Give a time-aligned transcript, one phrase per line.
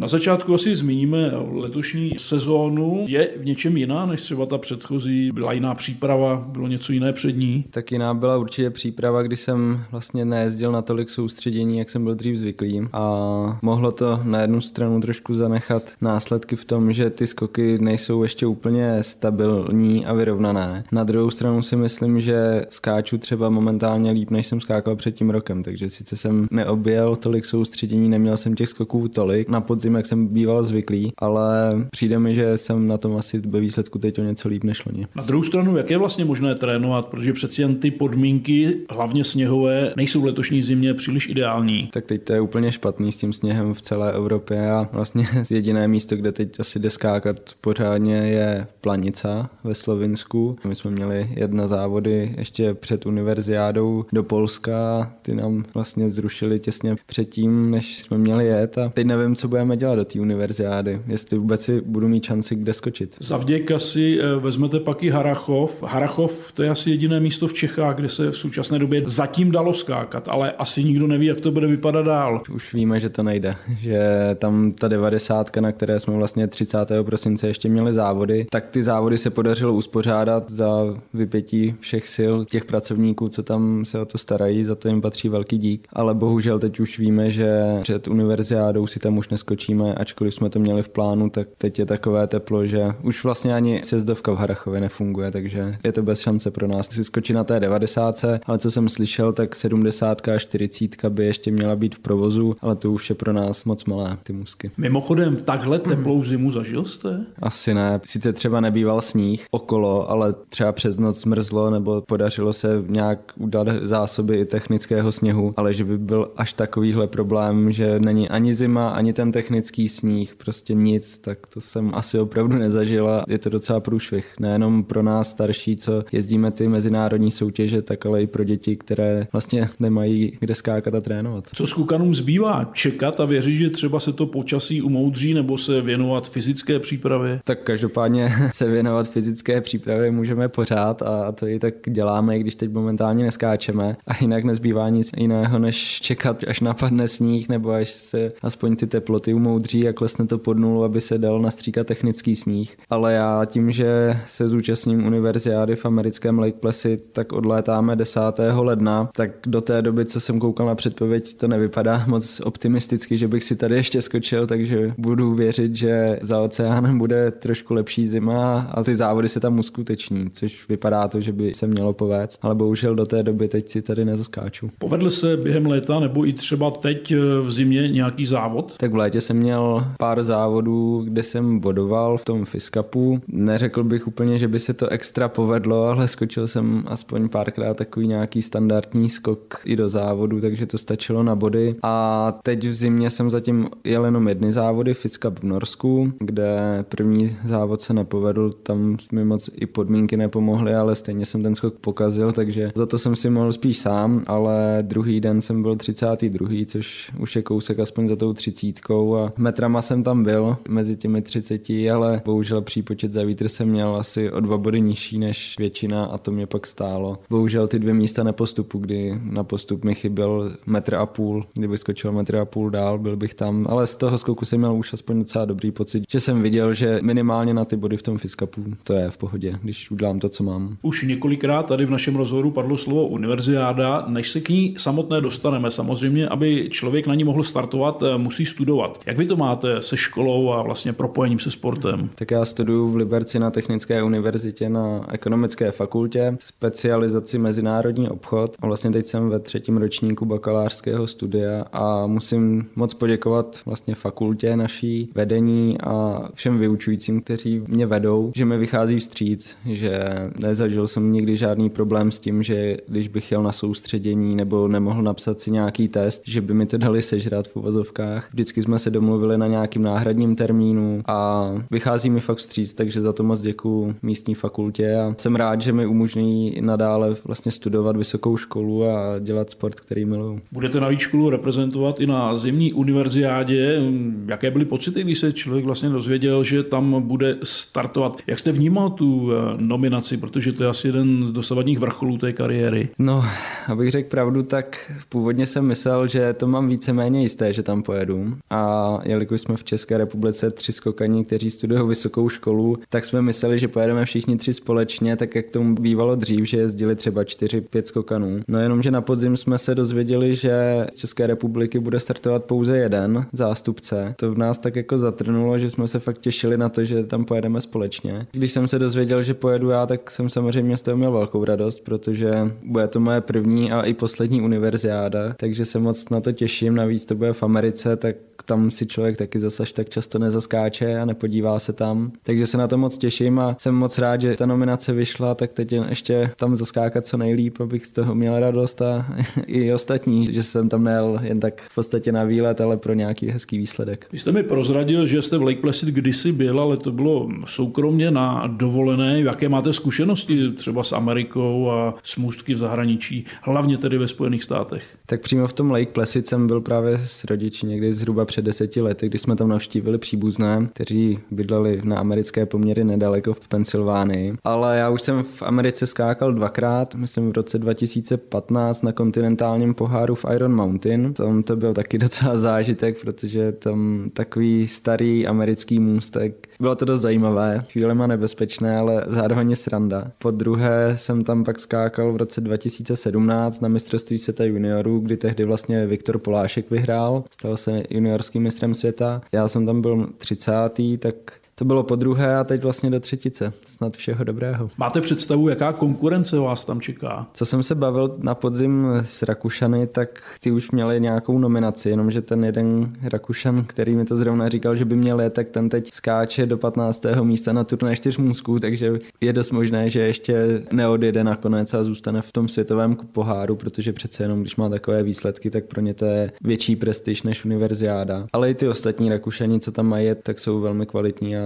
[0.00, 3.04] Na začátku asi zmíníme letošní sezónu.
[3.08, 5.30] Je v něčem jiná než třeba ta předchozí?
[5.32, 6.44] Byla jiná příprava?
[6.48, 7.64] Bylo něco jiné před ní?
[7.70, 12.14] Tak jiná byla určitě příprava, kdy jsem vlastně nejezdil na tolik soustředění, jak jsem byl
[12.14, 12.88] dřív zvyklý.
[12.92, 18.22] A mohlo to na jednu stranu trošku zanechat následky v tom, že ty skoky nejsou
[18.22, 20.84] ještě úplně stabilní a vyrovnané.
[20.92, 25.30] Na druhou stranu si myslím, že skáču třeba momentálně líp, než jsem skákal před tím
[25.30, 25.62] rokem.
[25.62, 29.48] Takže sice jsem neobjel tolik soustředění, neměl jsem těch skoků tolik.
[29.48, 31.46] Na podzim, jak jsem býval zvyklý, ale
[31.90, 35.06] přijde mi, že jsem na tom asi ve výsledku teď o něco líp než loni.
[35.14, 39.92] Na druhou stranu, jak je vlastně možné trénovat, protože přeci jen ty podmínky, hlavně sněhové,
[39.96, 41.88] nejsou v letošní zimě příliš ideální.
[41.92, 45.88] Tak teď to je úplně špatný s tím sněhem v celé Evropě a vlastně jediné
[45.88, 50.56] místo, kde teď asi jde skákat pořádně je Planica ve Slovinsku.
[50.64, 56.96] My jsme měli jedna závody ještě před univerziádou do Polska, ty nám vlastně zrušili těsně
[57.06, 61.38] předtím, než jsme měli jet a teď nevím, co budeme dělat do té univerziády, jestli
[61.38, 63.16] vůbec si budu mít šanci kde skočit.
[63.20, 65.82] Za vděka si eh, vezmete pak i Harachov.
[65.82, 69.74] Harachov to je asi jediné místo v Čechách, kde se v současné době zatím dalo
[69.74, 72.42] skákat, ale asi nikdo neví, jak to bude vypadat dál.
[72.54, 74.00] Už víme, že to nejde, že
[74.38, 76.78] tam ta 90, na které jsme vlastně 30.
[77.02, 80.68] prosince ještě měli závody, tak ty závody se podařilo uspořádat za
[81.14, 85.28] vypětí všech sil těch pracovníků, co tam se o to starají, za to jim patří
[85.28, 85.88] velký dík.
[85.92, 89.28] Ale bohužel teď už víme, že před univerziádou si tam už
[89.64, 93.54] neskočíme, ačkoliv jsme to měli v plánu, tak teď je takové teplo, že už vlastně
[93.54, 97.44] ani sezdovka v Harachově nefunguje, takže je to bez šance pro nás si skočit na
[97.44, 101.98] té 90, ale co jsem slyšel, tak 70 a 40 by ještě měla být v
[101.98, 104.70] provozu, ale to už je pro nás moc malé, ty musky.
[104.76, 107.20] Mimochodem, takhle teplou zimu zažil jste?
[107.42, 108.00] Asi ne.
[108.04, 113.68] Sice třeba nebýval sníh okolo, ale třeba přes noc zmrzlo nebo podařilo se nějak udat
[113.82, 118.88] zásoby i technického sněhu, ale že by byl až takovýhle problém, že není ani zima,
[118.88, 123.24] ani ten technický sníh, prostě nic, tak to jsem asi opravdu nezažila.
[123.28, 128.22] Je to docela průšvih, nejenom pro nás starší, co jezdíme ty mezinárodní soutěže, tak ale
[128.22, 131.44] i pro děti, které vlastně nemají kde skákat a trénovat.
[131.54, 132.70] Co skukanům zbývá?
[132.72, 137.40] Čekat a věřit, že třeba se to počasí umoudří nebo se věnovat fyzické přípravě?
[137.44, 142.54] Tak každopádně se věnovat fyzické přípravě můžeme pořád a to i tak děláme, i když
[142.54, 147.92] teď momentálně neskáčeme a jinak nezbývá nic jiného, než čekat, až napadne sníh nebo až
[147.92, 149.43] se aspoň ty teploty umoudří
[149.88, 152.76] a klesne to pod nulu, aby se dal nastříkat technický sníh.
[152.90, 158.20] Ale já tím, že se zúčastním univerziády v americkém Lake Placid, tak odlétáme 10.
[158.54, 163.28] ledna, tak do té doby, co jsem koukal na předpověď, to nevypadá moc optimisticky, že
[163.28, 168.60] bych si tady ještě skočil, takže budu věřit, že za oceánem bude trošku lepší zima
[168.74, 172.54] a ty závody se tam uskuteční, což vypadá to, že by se mělo povést, ale
[172.54, 174.68] bohužel do té doby teď si tady nezaskáču.
[174.78, 178.74] Povedl se během léta nebo i třeba teď eh, v zimě nějaký závod?
[178.76, 183.20] Tak v létě jsem měl pár závodů, kde jsem bodoval v tom Fiskapu.
[183.28, 188.06] Neřekl bych úplně, že by se to extra povedlo, ale skočil jsem aspoň párkrát takový
[188.06, 191.76] nějaký standardní skok i do závodu, takže to stačilo na body.
[191.82, 197.36] A teď v zimě jsem zatím jel jenom jedny závody, Fiskap v Norsku, kde první
[197.44, 202.32] závod se nepovedl, tam mi moc i podmínky nepomohly, ale stejně jsem ten skok pokazil,
[202.32, 207.12] takže za to jsem si mohl spíš sám, ale druhý den jsem byl 32., což
[207.18, 211.70] už je kousek aspoň za tou třicítkou a metrama jsem tam byl mezi těmi 30,
[211.94, 216.18] ale bohužel přípočet za vítr jsem měl asi o dva body nižší než většina a
[216.18, 217.18] to mě pak stálo.
[217.30, 221.78] Bohužel ty dvě místa na postupu, kdy na postup mi chyběl metr a půl, kdyby
[221.78, 224.92] skočil metr a půl dál, byl bych tam, ale z toho skoku jsem měl už
[224.92, 228.64] aspoň docela dobrý pocit, že jsem viděl, že minimálně na ty body v tom fiskapu
[228.84, 230.76] to je v pohodě, když udělám to, co mám.
[230.82, 235.70] Už několikrát tady v našem rozhovoru padlo slovo univerziáda, než se k ní samotné dostaneme.
[235.70, 239.00] Samozřejmě, aby člověk na ní mohl startovat, musí studovat.
[239.06, 242.10] Jak vy to máte se školou a vlastně propojením se sportem?
[242.14, 248.66] Tak já studuju v Liberci na Technické univerzitě na ekonomické fakultě, specializaci mezinárodní obchod a
[248.66, 255.10] vlastně teď jsem ve třetím ročníku bakalářského studia a musím moc poděkovat vlastně fakultě naší,
[255.14, 260.04] vedení a všem vyučujícím, kteří mě vedou, že mi vychází vstříc, že
[260.42, 265.02] nezažil jsem nikdy žádný problém s tím, že když bych jel na soustředění nebo nemohl
[265.02, 268.28] napsat si nějaký test, že by mi to dali sežrat v uvozovkách.
[268.32, 273.12] Vždycky jsme se domluvili na nějakým náhradním termínu a vychází mi fakt vstříc, takže za
[273.12, 278.36] to moc děkuji místní fakultě a jsem rád, že mi umožní nadále vlastně studovat vysokou
[278.36, 280.40] školu a dělat sport, který miluju.
[280.52, 283.82] Budete navíc školu reprezentovat i na zimní univerziádě.
[284.26, 288.20] Jaké byly pocity, když se člověk vlastně dozvěděl, že tam bude startovat?
[288.26, 292.32] Jak jste vnímal tu eh, nominaci, protože to je asi jeden z dosavadních vrcholů té
[292.32, 292.88] kariéry?
[292.98, 293.24] No,
[293.68, 298.34] abych řekl pravdu, tak původně jsem myslel, že to mám víceméně jisté, že tam pojedu.
[298.50, 303.22] A a jelikož jsme v České republice tři skokaní, kteří studují vysokou školu, tak jsme
[303.22, 307.60] mysleli, že pojedeme všichni tři společně, tak jak tomu bývalo dřív, že jezdili třeba čtyři,
[307.60, 308.40] pět skokanů.
[308.48, 312.76] No jenom, že na podzim jsme se dozvěděli, že z České republiky bude startovat pouze
[312.78, 314.14] jeden zástupce.
[314.18, 317.24] To v nás tak jako zatrnulo, že jsme se fakt těšili na to, že tam
[317.24, 318.26] pojedeme společně.
[318.32, 321.80] Když jsem se dozvěděl, že pojedu já, tak jsem samozřejmě z toho měl velkou radost,
[321.80, 322.32] protože
[322.64, 326.74] bude to moje první a i poslední univerziáda, takže se moc na to těším.
[326.74, 331.04] Navíc to bude v Americe, tak tam si člověk taky zase tak často nezaskáče a
[331.04, 332.12] nepodívá se tam.
[332.22, 335.52] Takže se na to moc těším a jsem moc rád, že ta nominace vyšla, tak
[335.52, 339.06] teď ještě tam zaskákat co nejlíp, abych z toho měl radost a
[339.46, 343.28] i ostatní, že jsem tam nejel jen tak v podstatě na výlet, ale pro nějaký
[343.28, 344.06] hezký výsledek.
[344.12, 348.10] Vy jste mi prozradil, že jste v Lake Placid kdysi byl, ale to bylo soukromně
[348.10, 349.20] na dovolené.
[349.20, 354.42] Jaké máte zkušenosti třeba s Amerikou a s můstky v zahraničí, hlavně tedy ve Spojených
[354.42, 354.84] státech?
[355.06, 358.80] Tak přímo v tom Lake Placid jsem byl právě s rodiči někdy zhruba před deseti
[358.80, 364.34] lety, kdy jsme tam navštívili příbuzné, kteří bydleli na americké poměry nedaleko v Pensylvánii.
[364.44, 370.14] Ale já už jsem v Americe skákal dvakrát, myslím v roce 2015 na kontinentálním poháru
[370.14, 371.14] v Iron Mountain.
[371.14, 376.48] Tam to byl taky docela zážitek, protože tam takový starý americký můstek.
[376.60, 380.10] Bylo to dost zajímavé, chvílema nebezpečné, ale zároveň sranda.
[380.18, 385.44] Po druhé jsem tam pak skákal v roce 2017 na mistrovství světa juniorů, kdy tehdy
[385.44, 389.20] vlastně Viktor Polášek vyhrál, stal se juniorským mistrem světa.
[389.32, 390.52] Já jsem tam byl 30.
[390.98, 391.14] tak
[391.54, 393.52] to bylo po druhé a teď vlastně do třetice.
[393.64, 394.68] Snad všeho dobrého.
[394.78, 397.26] Máte představu, jaká konkurence vás tam čeká?
[397.34, 402.22] Co jsem se bavil na podzim s Rakušany, tak ty už měli nějakou nominaci, jenomže
[402.22, 405.90] ten jeden Rakušan, který mi to zrovna říkal, že by měl je, tak ten teď
[405.92, 407.04] skáče do 15.
[407.22, 412.22] místa na turné čtyř musků, takže je dost možné, že ještě neodjede nakonec a zůstane
[412.22, 416.04] v tom světovém poháru, protože přece jenom, když má takové výsledky, tak pro ně to
[416.04, 418.26] je větší prestiž než univerziáda.
[418.32, 421.43] Ale i ty ostatní Rakušani, co tam mají, tak jsou velmi kvalitní a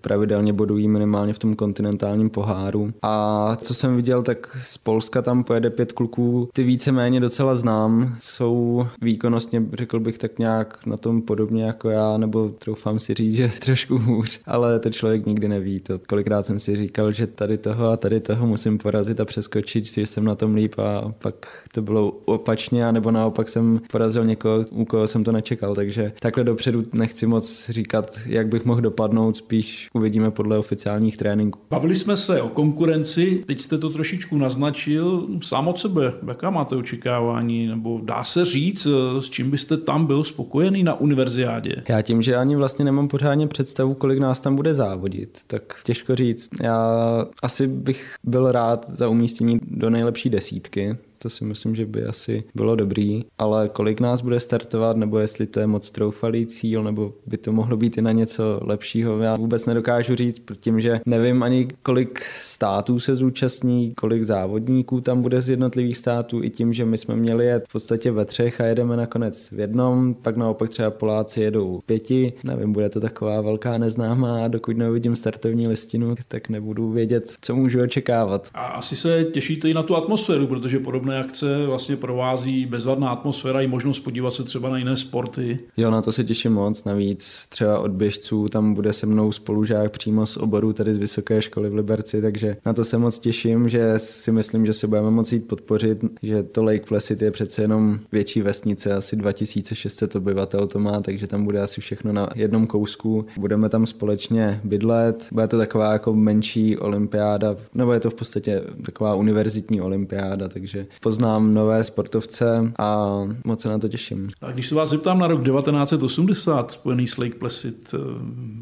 [0.00, 2.92] pravidelně bodují minimálně v tom kontinentálním poháru.
[3.02, 8.16] A co jsem viděl, tak z Polska tam pojede pět kluků, ty víceméně docela znám,
[8.18, 13.34] jsou výkonnostně, řekl bych tak nějak na tom podobně jako já, nebo troufám si říct,
[13.36, 15.80] že trošku hůř, ale to člověk nikdy neví.
[15.80, 19.86] To kolikrát jsem si říkal, že tady toho a tady toho musím porazit a přeskočit,
[19.86, 24.64] že jsem na tom líp a pak to bylo opačně, nebo naopak jsem porazil někoho,
[24.70, 29.35] u koho jsem to nečekal, takže takhle dopředu nechci moc říkat, jak bych mohl dopadnout,
[29.36, 31.60] spíš uvidíme podle oficiálních tréninků.
[31.70, 35.26] Bavili jsme se o konkurenci, teď jste to trošičku naznačil.
[35.42, 38.86] Sám od sebe, jaká máte očekávání, nebo dá se říct,
[39.18, 41.82] s čím byste tam byl spokojený na univerziádě?
[41.88, 46.16] Já tím, že ani vlastně nemám pořádně představu, kolik nás tam bude závodit, tak těžko
[46.16, 46.50] říct.
[46.62, 46.98] Já
[47.42, 52.44] asi bych byl rád za umístění do nejlepší desítky, to si myslím, že by asi
[52.54, 57.12] bylo dobrý, ale kolik nás bude startovat, nebo jestli to je moc troufalý cíl, nebo
[57.26, 61.42] by to mohlo být i na něco lepšího, já vůbec nedokážu říct, tím, že nevím
[61.42, 66.84] ani kolik států se zúčastní, kolik závodníků tam bude z jednotlivých států, i tím, že
[66.84, 70.70] my jsme měli jet v podstatě ve třech a jedeme nakonec v jednom, pak naopak
[70.70, 76.14] třeba Poláci jedou v pěti, nevím, bude to taková velká neznámá dokud neuvidím startovní listinu,
[76.28, 78.48] tak nebudu vědět, co můžu očekávat.
[78.54, 83.60] A asi se těšíte i na tu atmosféru, protože podobné akce vlastně provází bezvadná atmosféra
[83.60, 85.58] i možnost podívat se třeba na jiné sporty.
[85.76, 86.84] Jo, na to se těším moc.
[86.84, 91.42] Navíc třeba od běžců tam bude se mnou spolužák přímo z oboru tady z Vysoké
[91.42, 95.10] školy v Liberci, takže na to se moc těším, že si myslím, že se budeme
[95.10, 100.66] moci jít podpořit, že to Lake Placid je přece jenom větší vesnice, asi 2600 obyvatel
[100.66, 103.26] to má, takže tam bude asi všechno na jednom kousku.
[103.36, 108.62] Budeme tam společně bydlet, bude to taková jako menší olympiáda, nebo je to v podstatě
[108.84, 114.28] taková univerzitní olympiáda, takže poznám nové sportovce a moc se na to těším.
[114.42, 117.98] A když se vás zeptám na rok 1980, spojený s Lake Placid, eh,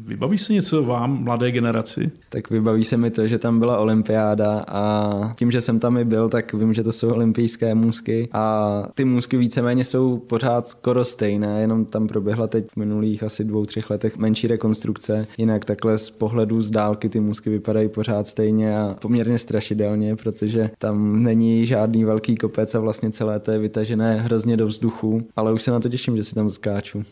[0.07, 2.11] vybaví se něco vám, mladé generaci?
[2.29, 6.05] Tak vybaví se mi to, že tam byla olympiáda a tím, že jsem tam i
[6.05, 11.05] byl, tak vím, že to jsou olympijské můzky a ty můzky víceméně jsou pořád skoro
[11.05, 15.27] stejné, jenom tam proběhla teď v minulých asi dvou, třech letech menší rekonstrukce.
[15.37, 20.69] Jinak takhle z pohledu z dálky ty můzky vypadají pořád stejně a poměrně strašidelně, protože
[20.77, 25.53] tam není žádný velký kopec a vlastně celé to je vytažené hrozně do vzduchu, ale
[25.53, 27.05] už se na to těším, že si tam skáču.